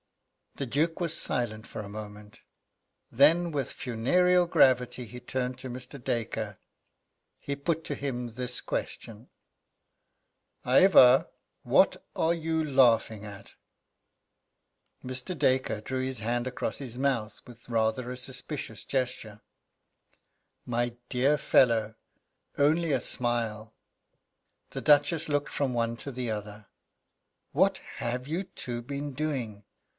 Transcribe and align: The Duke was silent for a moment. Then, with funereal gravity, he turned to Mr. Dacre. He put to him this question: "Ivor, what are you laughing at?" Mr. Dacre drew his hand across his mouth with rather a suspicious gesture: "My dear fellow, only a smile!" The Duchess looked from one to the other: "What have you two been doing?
The 0.55 0.65
Duke 0.65 0.99
was 0.99 1.15
silent 1.17 1.65
for 1.65 1.79
a 1.81 1.87
moment. 1.89 2.39
Then, 3.11 3.51
with 3.51 3.71
funereal 3.71 4.47
gravity, 4.47 5.05
he 5.05 5.19
turned 5.19 5.57
to 5.59 5.69
Mr. 5.69 6.03
Dacre. 6.03 6.57
He 7.39 7.55
put 7.55 7.83
to 7.85 7.95
him 7.95 8.27
this 8.29 8.61
question: 8.61 9.29
"Ivor, 10.65 11.29
what 11.63 12.03
are 12.15 12.33
you 12.33 12.63
laughing 12.65 13.23
at?" 13.25 13.53
Mr. 15.05 15.37
Dacre 15.37 15.81
drew 15.81 16.01
his 16.01 16.19
hand 16.19 16.47
across 16.47 16.79
his 16.79 16.97
mouth 16.97 17.39
with 17.47 17.69
rather 17.69 18.11
a 18.11 18.17
suspicious 18.17 18.83
gesture: 18.83 19.41
"My 20.65 20.95
dear 21.09 21.37
fellow, 21.37 21.95
only 22.57 22.91
a 22.91 23.01
smile!" 23.01 23.75
The 24.71 24.81
Duchess 24.81 25.29
looked 25.29 25.49
from 25.51 25.73
one 25.73 25.95
to 25.97 26.11
the 26.11 26.29
other: 26.31 26.67
"What 27.51 27.77
have 27.97 28.27
you 28.27 28.43
two 28.43 28.81
been 28.81 29.13
doing? 29.13 29.63